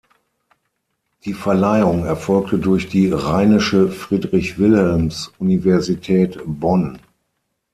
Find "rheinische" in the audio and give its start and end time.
3.11-3.87